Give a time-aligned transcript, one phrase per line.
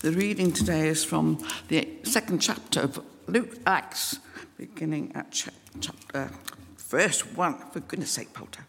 [0.00, 4.18] The reading today is from the second chapter of Luke Acts,
[4.56, 6.30] beginning at chapter,
[6.78, 7.70] verse 1.
[7.70, 8.64] For goodness sake, Potter.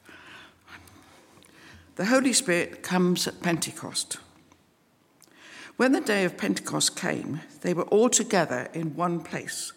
[1.95, 4.17] The Holy Spirit comes at Pentecost.
[5.77, 9.71] When the day of Pentecost came, they were all together in one place.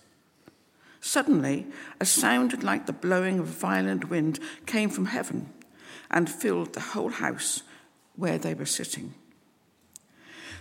[1.00, 1.68] Suddenly,
[2.00, 5.50] a sound like the blowing of a violent wind came from heaven
[6.10, 7.62] and filled the whole house
[8.16, 9.14] where they were sitting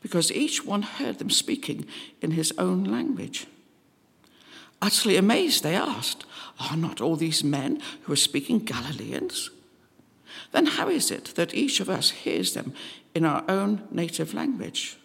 [0.00, 1.86] because each one heard them speaking
[2.20, 3.46] in his own language.
[4.82, 6.24] Utterly amazed, they asked,
[6.58, 9.50] Are not all these men who are speaking Galileans?
[10.52, 12.72] Then how is it that each of us hears them
[13.14, 14.96] in our own native language?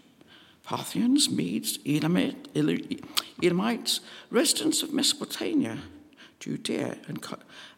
[0.64, 4.00] Parthians, Medes, Elamites,
[4.32, 5.78] residents of Mesopotamia,
[6.40, 7.24] Judea and,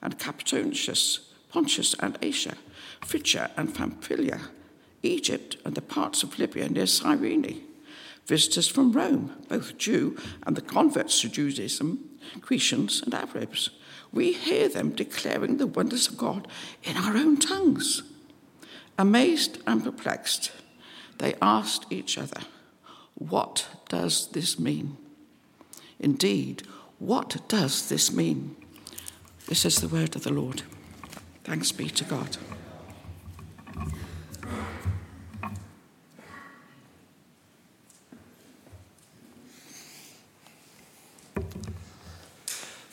[0.01, 2.55] and Cappadocia, Pontus and Asia,
[3.01, 4.39] Phrygia and Pamphylia,
[5.07, 7.63] Egypt and the parts of Libya near Cyrene,
[8.25, 13.69] visitors from Rome, both Jew and the converts to Judaism, Cretans and Arabs.
[14.11, 16.47] We hear them declaring the wonders of God
[16.83, 18.03] in our own tongues.
[18.97, 20.51] Amazed and perplexed,
[21.19, 22.41] they asked each other,
[23.15, 24.97] What does this mean?
[25.99, 26.63] Indeed,
[26.99, 28.55] what does this mean?
[29.47, 30.63] This is the word of the Lord.
[31.43, 32.37] Thanks be to God.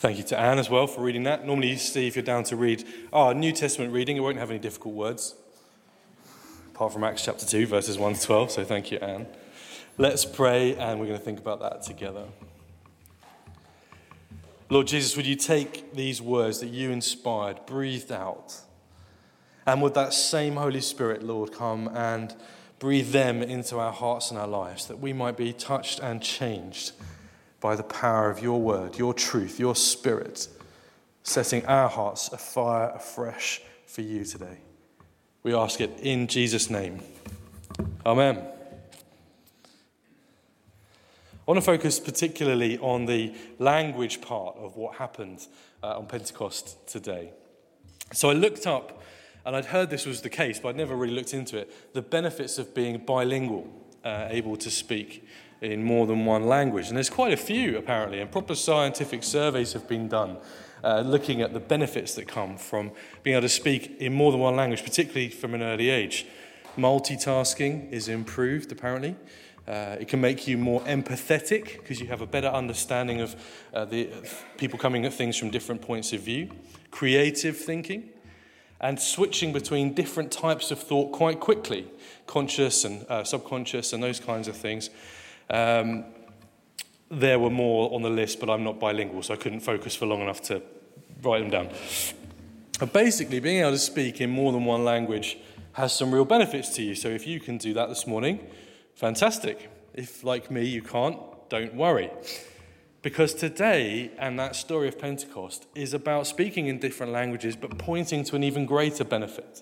[0.05, 1.47] Thank you to Anne as well for reading that.
[1.47, 4.17] Normally, Steve, you're down to read our New Testament reading.
[4.17, 5.33] It won't have any difficult words,
[6.75, 8.51] apart from Acts chapter 2, verses 1 to 12.
[8.51, 9.25] So thank you, Anne.
[9.97, 12.25] Let's pray, and we're going to think about that together.
[14.69, 18.61] Lord Jesus, would you take these words that you inspired, breathed out,
[19.65, 22.31] and would that same Holy Spirit, Lord, come and
[22.77, 26.91] breathe them into our hearts and our lives, that we might be touched and changed
[27.65, 30.47] by the power of your word, your truth, your spirit,
[31.23, 34.59] setting our hearts afire afresh for you today.
[35.41, 37.01] We ask it in Jesus' name.
[38.05, 38.37] Amen.
[38.37, 38.51] I
[41.47, 45.47] want to focus particularly on the language part of what happened
[45.81, 47.31] uh, on Pentecost today.
[48.13, 49.01] So I looked up,
[49.43, 52.03] and I'd heard this was the case, but I'd never really looked into it the
[52.03, 53.67] benefits of being bilingual,
[54.03, 55.25] uh, able to speak
[55.71, 56.87] in more than one language.
[56.87, 60.37] And there's quite a few, apparently, and proper scientific surveys have been done
[60.83, 62.91] uh, looking at the benefits that come from
[63.23, 66.27] being able to speak in more than one language, particularly from an early age.
[66.77, 69.15] Multitasking is improved, apparently.
[69.67, 73.35] Uh, it can make you more empathetic because you have a better understanding of
[73.73, 74.09] uh, the
[74.57, 76.49] people coming at things from different points of view.
[76.91, 78.09] Creative thinking
[78.79, 81.87] and switching between different types of thought quite quickly,
[82.27, 84.91] conscious and uh, subconscious and those kinds of things.
[85.49, 86.05] Um,
[87.09, 90.05] there were more on the list, but I'm not bilingual, so I couldn't focus for
[90.05, 90.61] long enough to
[91.21, 91.69] write them down.
[92.79, 95.37] But basically, being able to speak in more than one language
[95.73, 96.95] has some real benefits to you.
[96.95, 98.39] So if you can do that this morning,
[98.95, 99.69] fantastic.
[99.93, 101.17] If, like me, you can't,
[101.49, 102.09] don't worry.
[103.01, 108.23] Because today, and that story of Pentecost, is about speaking in different languages, but pointing
[108.25, 109.61] to an even greater benefit.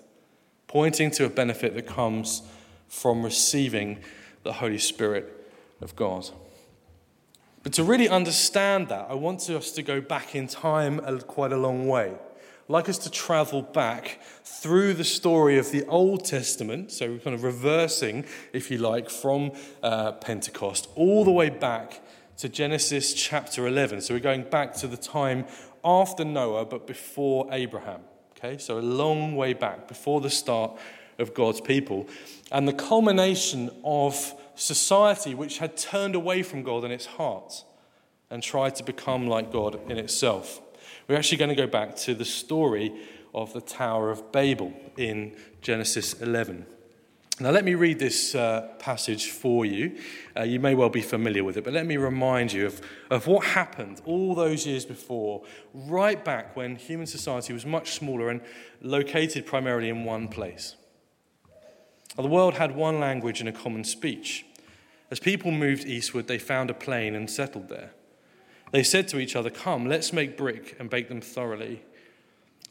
[0.66, 2.42] Pointing to a benefit that comes
[2.88, 3.98] from receiving
[4.44, 5.33] the Holy Spirit
[5.80, 6.30] of God.
[7.62, 11.56] But to really understand that, I want us to go back in time quite a
[11.56, 12.12] long way.
[12.12, 17.18] I'd like us to travel back through the story of the Old Testament, so we're
[17.18, 22.02] kind of reversing, if you like, from uh, Pentecost, all the way back
[22.38, 24.00] to Genesis chapter 11.
[24.00, 25.46] So we're going back to the time
[25.84, 28.00] after Noah, but before Abraham.
[28.36, 30.78] Okay, so a long way back, before the start
[31.18, 32.08] of God's people.
[32.50, 37.64] And the culmination of society which had turned away from God in its heart
[38.30, 40.60] and tried to become like God in itself.
[41.08, 42.92] We're actually going to go back to the story
[43.34, 46.66] of the Tower of Babel in Genesis 11.
[47.40, 49.98] Now, let me read this uh, passage for you.
[50.36, 52.80] Uh, you may well be familiar with it, but let me remind you of,
[53.10, 55.42] of what happened all those years before,
[55.74, 58.40] right back when human society was much smaller and
[58.82, 60.76] located primarily in one place.
[62.22, 64.46] The world had one language and a common speech.
[65.10, 67.92] As people moved eastward, they found a plain and settled there.
[68.70, 71.82] They said to each other, Come, let's make brick and bake them thoroughly.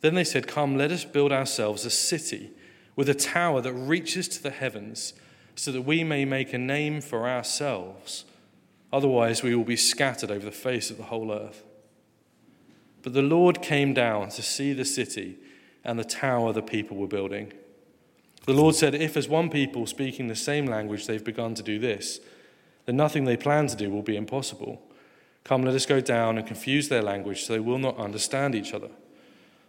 [0.01, 2.51] Then they said, Come, let us build ourselves a city
[2.95, 5.13] with a tower that reaches to the heavens,
[5.56, 8.25] so that we may make a name for ourselves.
[8.92, 11.63] Otherwise, we will be scattered over the face of the whole earth.
[13.01, 15.38] But the Lord came down to see the city
[15.84, 17.54] and the tower the people were building.
[18.45, 21.80] The Lord said, If as one people speaking the same language they've begun to do
[21.80, 22.19] this,
[22.86, 24.81] then nothing they plan to do will be impossible.
[25.44, 28.74] Come, let us go down and confuse their language so they will not understand each
[28.74, 28.90] other.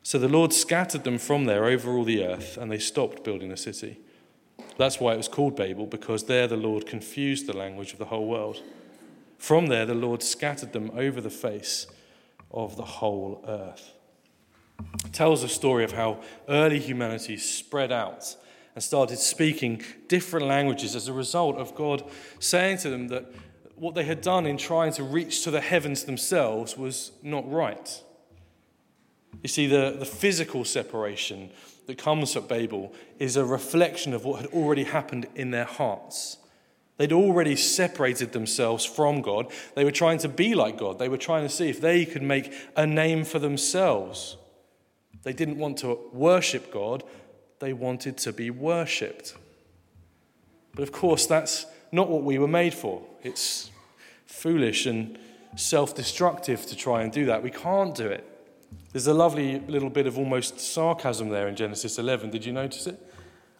[0.03, 3.49] So the Lord scattered them from there over all the earth, and they stopped building
[3.49, 3.99] the city.
[4.77, 8.05] That's why it was called Babel, because there the Lord confused the language of the
[8.06, 8.61] whole world.
[9.38, 11.87] From there, the Lord scattered them over the face
[12.50, 13.93] of the whole earth.
[15.05, 18.37] It tells a story of how early humanity spread out
[18.75, 22.05] and started speaking different languages as a result of God
[22.38, 23.32] saying to them that
[23.76, 28.03] what they had done in trying to reach to the heavens themselves was not right.
[29.43, 31.50] You see, the, the physical separation
[31.87, 36.38] that comes at Babel is a reflection of what had already happened in their hearts.
[36.97, 39.50] They'd already separated themselves from God.
[39.75, 40.99] They were trying to be like God.
[40.99, 44.37] They were trying to see if they could make a name for themselves.
[45.25, 47.03] They didn't want to worship God,
[47.65, 49.35] they wanted to be worshipped.
[50.75, 53.03] But of course, that's not what we were made for.
[53.23, 53.71] It's
[54.27, 55.19] foolish and
[55.57, 57.43] self destructive to try and do that.
[57.43, 58.29] We can't do it.
[58.93, 62.31] There's a lovely little bit of almost sarcasm there in Genesis 11.
[62.31, 63.01] Did you notice it?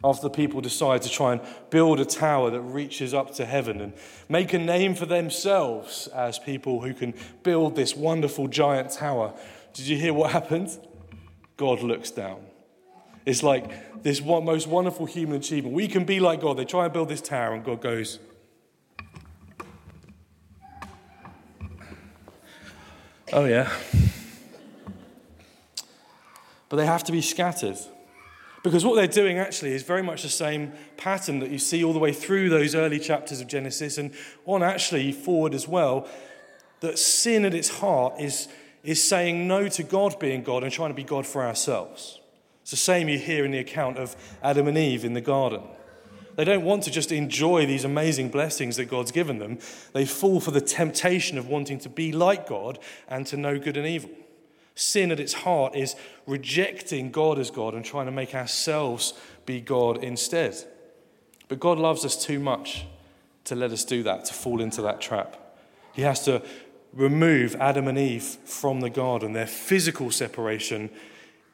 [0.03, 1.41] After the people decide to try and
[1.71, 3.93] build a tower that reaches up to heaven and
[4.29, 9.33] make a name for themselves as people who can build this wonderful giant tower,
[9.73, 10.77] did you hear what happened?
[11.57, 12.45] God looks down.
[13.25, 15.73] It's like this one, most wonderful human achievement.
[15.73, 16.57] We can be like God.
[16.57, 18.19] They try and build this tower, and God goes,
[23.33, 23.69] Oh, yeah.
[26.69, 27.77] But they have to be scattered.
[28.63, 31.93] Because what they're doing actually is very much the same pattern that you see all
[31.93, 34.13] the way through those early chapters of Genesis and
[34.45, 36.07] on actually forward as well.
[36.79, 38.47] That sin at its heart is,
[38.83, 42.19] is saying no to God being God and trying to be God for ourselves.
[42.65, 45.61] It's the same you hear in the account of Adam and Eve in the garden.
[46.35, 49.59] They don't want to just enjoy these amazing blessings that God's given them.
[49.93, 53.77] They fall for the temptation of wanting to be like God and to know good
[53.77, 54.09] and evil.
[54.73, 55.95] Sin at its heart is
[56.25, 59.13] rejecting God as God and trying to make ourselves
[59.45, 60.55] be God instead.
[61.47, 62.87] But God loves us too much
[63.43, 65.55] to let us do that, to fall into that trap.
[65.93, 66.41] He has to
[66.93, 70.89] remove Adam and Eve from the garden, their physical separation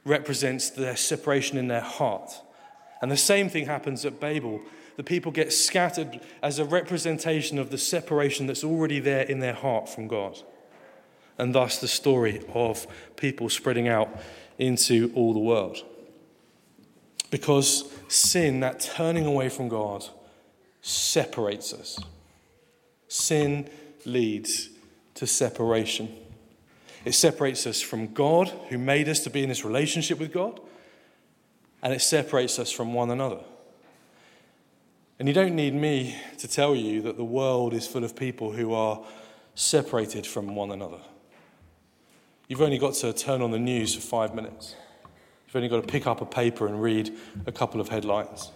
[0.05, 2.31] represents their separation in their heart.
[3.01, 4.61] And the same thing happens at Babel.
[4.97, 9.53] The people get scattered as a representation of the separation that's already there in their
[9.53, 10.39] heart from God.
[11.37, 14.09] And thus the story of people spreading out
[14.59, 15.83] into all the world.
[17.31, 20.05] Because sin, that turning away from God,
[20.81, 21.97] separates us.
[23.07, 23.69] Sin
[24.05, 24.69] leads
[25.15, 26.15] to separation.
[27.03, 30.59] It separates us from God, who made us to be in this relationship with God,
[31.81, 33.39] and it separates us from one another.
[35.17, 38.51] And you don't need me to tell you that the world is full of people
[38.51, 39.03] who are
[39.55, 40.99] separated from one another.
[42.47, 44.75] You've only got to turn on the news for five minutes.
[45.45, 47.15] You've only got to pick up a paper and read
[47.45, 48.51] a couple of headlines.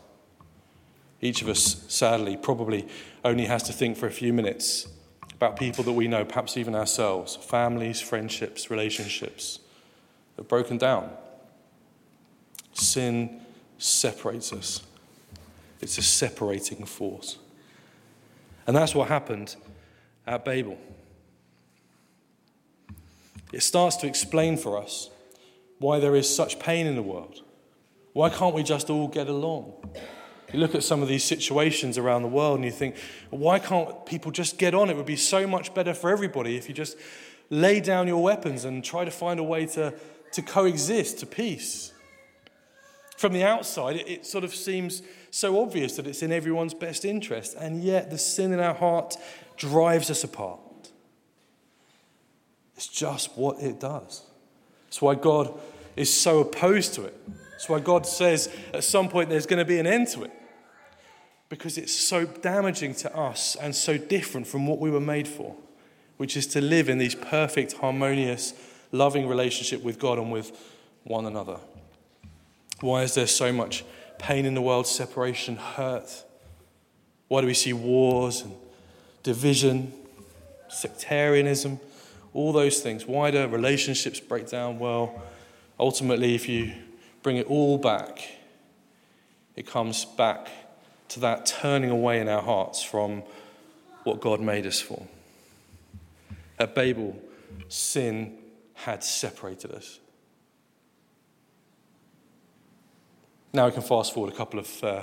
[1.21, 2.87] Each of us, sadly, probably
[3.23, 4.87] only has to think for a few minutes
[5.35, 9.59] about people that we know, perhaps even ourselves, families, friendships, relationships,
[10.35, 11.09] that have broken down.
[12.73, 13.41] Sin
[13.77, 14.81] separates us,
[15.81, 17.37] it's a separating force.
[18.65, 19.55] And that's what happened
[20.25, 20.77] at Babel.
[23.51, 25.09] It starts to explain for us
[25.79, 27.41] why there is such pain in the world.
[28.13, 29.73] Why can't we just all get along?
[30.55, 32.95] You look at some of these situations around the world and you think,
[33.29, 34.89] why can't people just get on?
[34.89, 36.97] It would be so much better for everybody if you just
[37.49, 39.93] lay down your weapons and try to find a way to,
[40.31, 41.91] to coexist, to peace.
[43.17, 47.03] From the outside, it, it sort of seems so obvious that it's in everyone's best
[47.03, 49.17] interest, and yet the sin in our heart
[49.57, 50.61] drives us apart.
[52.77, 54.23] It's just what it does.
[54.87, 55.53] It's why God
[55.97, 57.19] is so opposed to it.
[57.55, 60.31] It's why God says at some point there's going to be an end to it
[61.49, 65.55] because it's so damaging to us and so different from what we were made for,
[66.17, 68.53] which is to live in these perfect, harmonious,
[68.91, 70.51] loving relationship with God and with
[71.03, 71.57] one another.
[72.81, 73.85] Why is there so much
[74.17, 76.23] pain in the world, separation, hurt?
[77.27, 78.53] Why do we see wars and
[79.25, 79.91] division,
[80.67, 81.79] sectarianism,
[82.33, 83.05] all those things.
[83.07, 84.77] Why do relationships break down?
[84.77, 85.21] Well,
[85.79, 86.73] ultimately, if you
[87.23, 88.19] bring it all back,
[89.55, 90.49] it comes back
[91.09, 93.23] to that turning away in our hearts from
[94.03, 95.05] what God made us for.
[96.57, 97.19] At Babel,
[97.67, 98.37] sin
[98.73, 99.99] had separated us.
[103.53, 105.01] Now we can fast forward a couple of uh,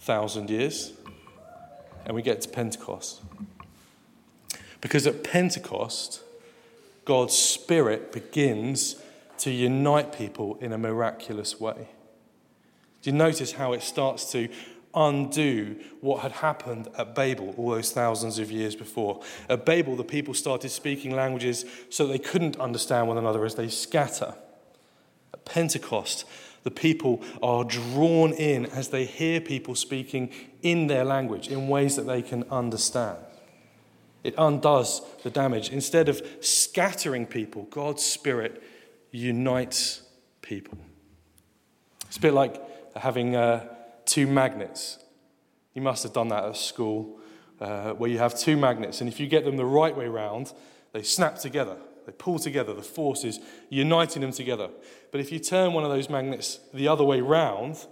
[0.00, 0.92] thousand years
[2.04, 3.20] and we get to Pentecost.
[4.80, 6.22] Because at Pentecost,
[7.04, 8.96] God's Spirit begins
[9.38, 11.88] to unite people in a miraculous way.
[13.02, 14.48] Do you notice how it starts to
[14.94, 19.22] undo what had happened at Babel all those thousands of years before?
[19.48, 23.68] At Babel, the people started speaking languages so they couldn't understand one another as they
[23.68, 24.34] scatter.
[25.32, 26.24] At Pentecost,
[26.62, 30.30] the people are drawn in as they hear people speaking
[30.62, 33.18] in their language in ways that they can understand.
[34.22, 35.70] It undoes the damage.
[35.70, 38.62] Instead of scattering people, God's Spirit
[39.10, 40.02] unites
[40.42, 40.78] people.
[42.06, 42.60] It's a bit like
[42.96, 43.66] having uh,
[44.10, 44.98] two magnets.
[45.74, 47.20] You must have done that at school,
[47.60, 50.52] uh, where you have two magnets, and if you get them the right way round,
[50.92, 51.76] they snap together.
[52.06, 52.74] They pull together.
[52.74, 53.38] The forces
[53.68, 54.70] uniting them together.
[55.12, 57.86] But if you turn one of those magnets the other way round,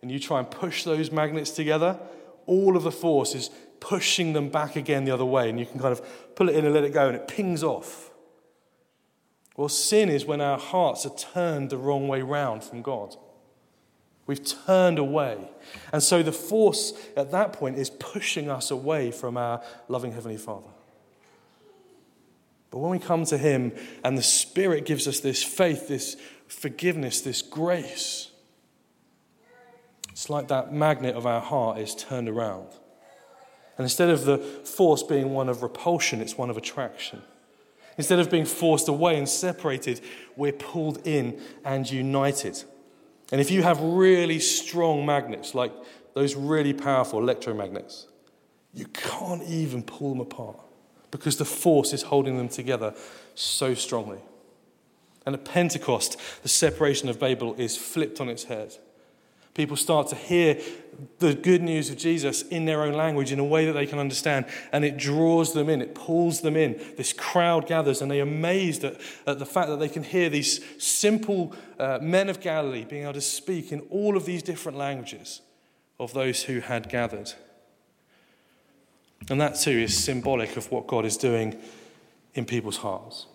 [0.00, 1.98] and you try and push those magnets together,
[2.46, 5.78] all of the force is pushing them back again the other way, and you can
[5.78, 6.00] kind of
[6.34, 8.10] pull it in and let it go, and it pings off.
[9.56, 13.16] Well, sin is when our hearts are turned the wrong way round from God.
[14.28, 15.38] We've turned away.
[15.90, 20.36] And so the force at that point is pushing us away from our loving Heavenly
[20.36, 20.68] Father.
[22.70, 23.72] But when we come to Him
[24.04, 26.16] and the Spirit gives us this faith, this
[26.46, 28.30] forgiveness, this grace,
[30.10, 32.68] it's like that magnet of our heart is turned around.
[33.78, 37.22] And instead of the force being one of repulsion, it's one of attraction.
[37.96, 40.02] Instead of being forced away and separated,
[40.36, 42.62] we're pulled in and united.
[43.30, 45.72] And if you have really strong magnets, like
[46.14, 48.06] those really powerful electromagnets,
[48.72, 50.58] you can't even pull them apart
[51.10, 52.94] because the force is holding them together
[53.34, 54.20] so strongly.
[55.26, 58.76] And at Pentecost, the separation of Babel is flipped on its head.
[59.58, 60.56] People start to hear
[61.18, 63.98] the good news of Jesus in their own language in a way that they can
[63.98, 66.80] understand, and it draws them in, it pulls them in.
[66.96, 70.64] This crowd gathers, and they're amazed at, at the fact that they can hear these
[70.80, 75.40] simple uh, men of Galilee being able to speak in all of these different languages
[75.98, 77.32] of those who had gathered.
[79.28, 81.60] And that too is symbolic of what God is doing
[82.34, 83.26] in people's hearts.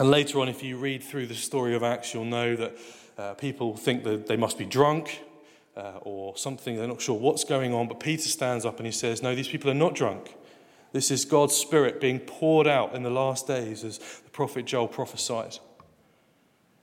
[0.00, 2.76] And later on, if you read through the story of Acts, you'll know that
[3.16, 5.22] uh, people think that they must be drunk
[5.78, 6.76] uh, or something.
[6.76, 7.88] They're not sure what's going on.
[7.88, 10.34] But Peter stands up and he says, No, these people are not drunk.
[10.92, 14.88] This is God's Spirit being poured out in the last days, as the prophet Joel
[14.88, 15.58] prophesied.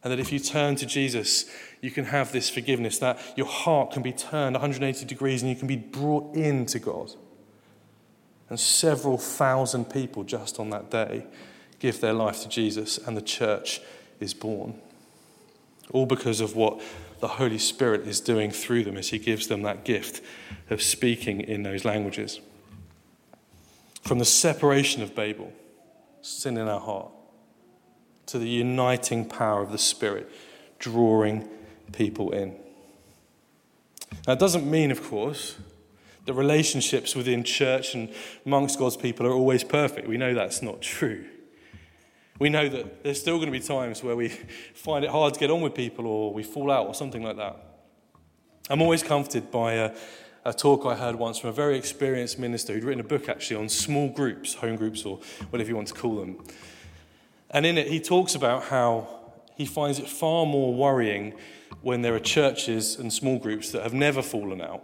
[0.04, 1.46] And that if you turn to Jesus,
[1.82, 5.58] you can have this forgiveness, that your heart can be turned 180 degrees and you
[5.58, 7.12] can be brought into God.
[8.48, 11.25] And several thousand people just on that day
[11.80, 13.82] give their life to Jesus, and the church
[14.20, 14.80] is born.
[15.92, 16.82] All because of what
[17.19, 20.22] the Holy Spirit is doing through them as He gives them that gift
[20.69, 22.39] of speaking in those languages.
[24.01, 25.51] From the separation of Babel,
[26.22, 27.12] sin in our heart,
[28.27, 30.31] to the uniting power of the Spirit,
[30.79, 31.48] drawing
[31.91, 32.55] people in.
[34.27, 35.55] Now, it doesn't mean, of course,
[36.25, 38.12] that relationships within church and
[38.45, 40.07] amongst God's people are always perfect.
[40.07, 41.25] We know that's not true.
[42.39, 44.30] We know that there's still going to be times where we
[44.74, 47.38] find it hard to get on with people or we fall out or something like
[47.38, 47.58] that.
[48.70, 49.96] I'm always comforted by a,
[50.44, 53.58] a talk I heard once from a very experienced minister who'd written a book actually
[53.58, 56.44] on small groups, home groups, or whatever you want to call them.
[57.51, 59.08] And in it, he talks about how
[59.56, 61.36] he finds it far more worrying
[61.82, 64.84] when there are churches and small groups that have never fallen out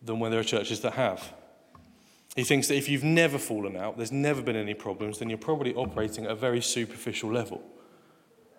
[0.00, 1.34] than when there are churches that have.
[2.36, 5.38] He thinks that if you've never fallen out, there's never been any problems, then you're
[5.38, 7.62] probably operating at a very superficial level.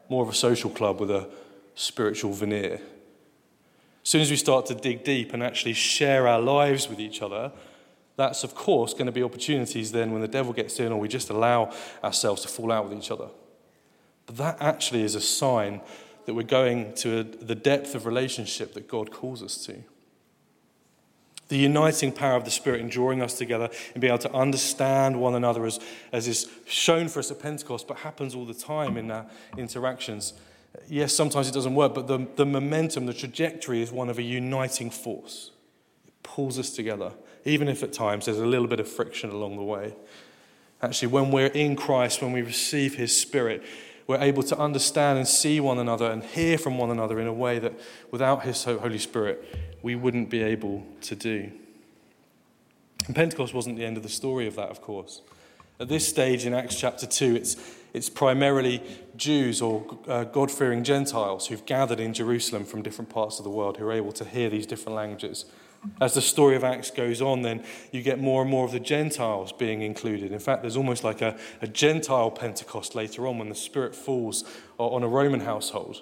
[0.09, 1.27] More of a social club with a
[1.73, 2.79] spiritual veneer.
[4.03, 7.21] As soon as we start to dig deep and actually share our lives with each
[7.21, 7.51] other,
[8.15, 11.07] that's of course going to be opportunities then when the devil gets in or we
[11.07, 13.29] just allow ourselves to fall out with each other.
[14.27, 15.81] But that actually is a sign
[16.25, 19.83] that we're going to the depth of relationship that God calls us to
[21.53, 25.21] the uniting power of the Spirit in drawing us together and being able to understand
[25.21, 25.79] one another as,
[26.11, 30.33] as is shown for us at Pentecost, but happens all the time in our interactions.
[30.87, 34.23] Yes, sometimes it doesn't work, but the, the momentum, the trajectory is one of a
[34.23, 35.51] uniting force.
[36.07, 37.11] It pulls us together,
[37.45, 39.93] even if at times there's a little bit of friction along the way.
[40.81, 43.61] Actually, when we're in Christ, when we receive His Spirit,
[44.07, 47.33] we're able to understand and see one another and hear from one another in a
[47.33, 47.73] way that
[48.09, 51.51] without His Holy Spirit, we wouldn't be able to do.
[53.05, 55.21] And Pentecost wasn't the end of the story of that, of course.
[55.79, 57.57] At this stage in Acts chapter 2, it's,
[57.93, 58.81] it's primarily
[59.17, 63.49] Jews or uh, God fearing Gentiles who've gathered in Jerusalem from different parts of the
[63.49, 65.45] world who are able to hear these different languages.
[65.99, 67.61] As the story of Acts goes on, then
[67.91, 70.31] you get more and more of the Gentiles being included.
[70.31, 74.45] In fact, there's almost like a, a Gentile Pentecost later on when the Spirit falls
[74.77, 76.01] on a Roman household.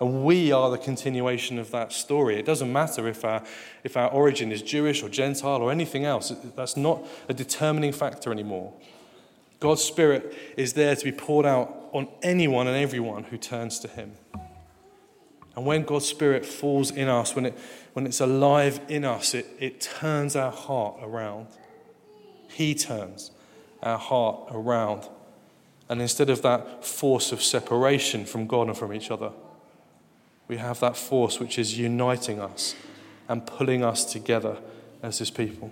[0.00, 2.38] And we are the continuation of that story.
[2.38, 3.44] It doesn't matter if our,
[3.84, 8.32] if our origin is Jewish or Gentile or anything else, that's not a determining factor
[8.32, 8.72] anymore.
[9.60, 13.88] God's Spirit is there to be poured out on anyone and everyone who turns to
[13.88, 14.12] Him.
[15.54, 17.58] And when God's Spirit falls in us, when, it,
[17.92, 21.48] when it's alive in us, it, it turns our heart around.
[22.48, 23.32] He turns
[23.82, 25.08] our heart around.
[25.90, 29.32] And instead of that force of separation from God and from each other,
[30.50, 32.74] we have that force which is uniting us
[33.28, 34.58] and pulling us together
[35.00, 35.70] as His people.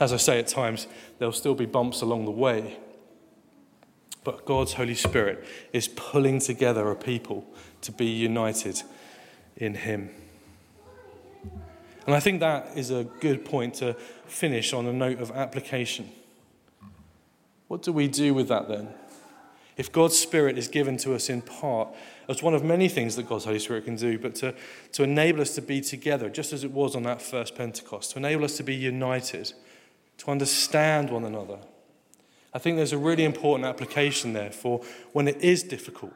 [0.00, 2.78] As I say, at times, there'll still be bumps along the way.
[4.24, 7.46] But God's Holy Spirit is pulling together a people
[7.82, 8.82] to be united
[9.56, 10.10] in Him.
[12.06, 13.94] And I think that is a good point to
[14.26, 16.10] finish on a note of application.
[17.68, 18.88] What do we do with that then?
[19.76, 21.88] If God's Spirit is given to us in part,
[22.30, 24.54] as one of many things that God's Holy Spirit can do, but to,
[24.92, 28.18] to enable us to be together, just as it was on that first Pentecost, to
[28.18, 29.52] enable us to be united,
[30.18, 31.58] to understand one another.
[32.54, 34.80] I think there's a really important application there for
[35.12, 36.12] when it is difficult,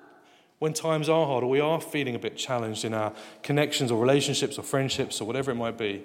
[0.61, 4.00] when times are hard, or we are feeling a bit challenged in our connections or
[4.00, 6.04] relationships or friendships or whatever it might be.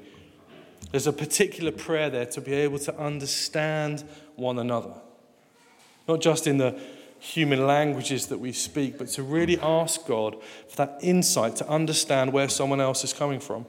[0.90, 4.04] There's a particular prayer there to be able to understand
[4.36, 4.94] one another.
[6.08, 6.80] Not just in the
[7.20, 12.34] human languages that we speak, but to really ask God for that insight to understand
[12.34, 13.66] where someone else is coming from,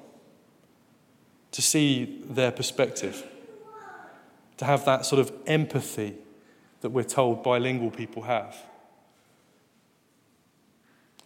[1.53, 3.27] to see their perspective,
[4.57, 6.15] to have that sort of empathy
[6.81, 8.57] that we're told bilingual people have.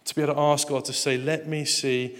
[0.05, 2.17] To be able to ask God to say, let me see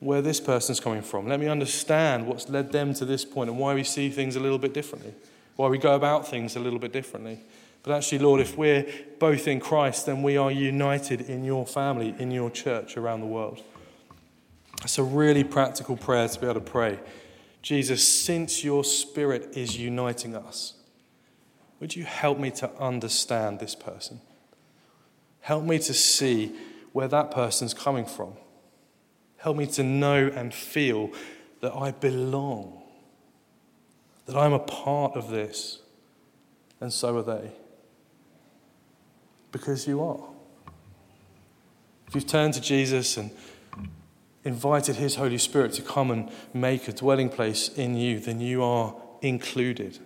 [0.00, 1.26] where this person's coming from.
[1.28, 4.40] Let me understand what's led them to this point and why we see things a
[4.40, 5.14] little bit differently,
[5.56, 7.40] why we go about things a little bit differently.
[7.84, 8.86] But actually, Lord, if we're
[9.18, 13.26] both in Christ, then we are united in your family, in your church around the
[13.26, 13.62] world.
[14.82, 16.98] It's a really practical prayer to be able to pray.
[17.60, 20.74] Jesus, since your spirit is uniting us,
[21.78, 24.20] would you help me to understand this person?
[25.40, 26.54] Help me to see
[26.92, 28.32] where that person's coming from.
[29.36, 31.10] Help me to know and feel
[31.60, 32.82] that I belong,
[34.24, 35.80] that I'm a part of this,
[36.80, 37.52] and so are they.
[39.54, 40.18] Because you are.
[42.08, 43.30] If you've turned to Jesus and
[44.42, 48.64] invited His Holy Spirit to come and make a dwelling place in you, then you
[48.64, 50.00] are included.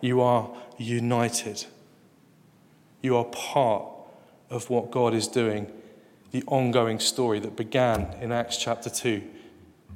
[0.00, 1.66] You are united.
[3.02, 3.84] You are part
[4.48, 5.70] of what God is doing,
[6.30, 9.22] the ongoing story that began in Acts chapter 2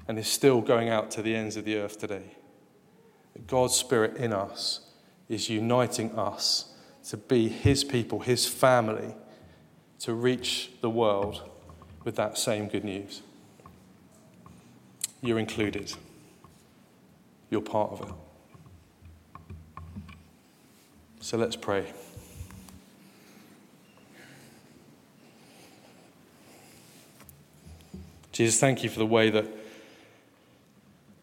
[0.07, 2.37] and is still going out to the ends of the earth today.
[3.47, 4.81] God's Spirit in us
[5.31, 6.70] is uniting us
[7.11, 9.17] to be His people, His family,
[9.99, 11.43] to reach the world
[12.05, 13.23] with that same good news.
[15.21, 15.93] You're included,
[17.51, 18.15] you're part of it.
[21.19, 21.93] So let's pray.
[28.31, 29.47] Jesus, thank you for the way that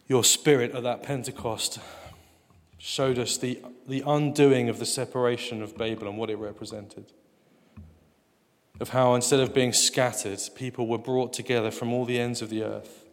[0.10, 1.80] your spirit at that Pentecost
[2.78, 7.12] showed us the, the undoing of the separation of Babel and what it represented.
[8.80, 12.50] Of how instead of being scattered, people were brought together from all the ends of
[12.50, 13.06] the earth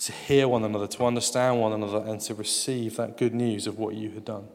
[0.00, 3.78] to hear one another, to understand one another, and to receive that good news of
[3.78, 4.48] what you had done.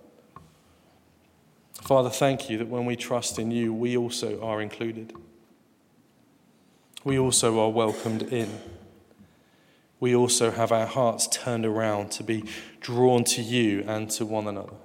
[1.81, 5.13] Father, thank you that when we trust in you, we also are included
[7.07, 8.49] we also are welcomed in.
[9.99, 12.43] We also have our hearts turned around to be
[12.79, 14.75] drawn to you and to one another.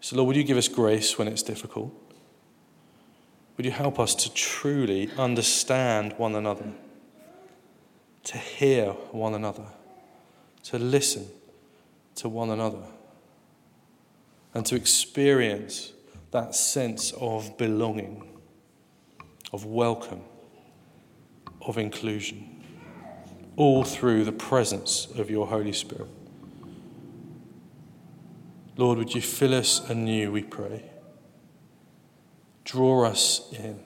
[0.00, 1.92] So, Lord, would you give us grace when it's difficult?
[3.56, 6.72] Would you help us to truly understand one another,
[8.24, 9.66] to hear one another,
[10.64, 11.26] to listen
[12.14, 12.84] to one another,
[14.54, 15.92] and to experience
[16.30, 18.28] that sense of belonging?
[19.52, 20.22] of welcome,
[21.62, 22.57] of inclusion.
[23.58, 26.06] All through the presence of your Holy Spirit.
[28.76, 30.84] Lord, would you fill us anew, we pray.
[32.64, 33.80] Draw us in.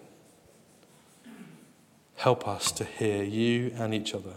[2.17, 4.35] Help us to hear you and each other.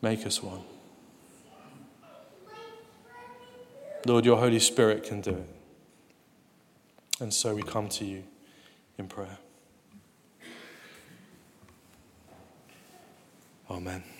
[0.00, 0.62] Make us one.
[4.06, 5.48] Lord, your Holy Spirit can do it.
[7.20, 8.24] And so we come to you
[8.96, 9.36] in prayer.
[13.70, 14.13] Amen.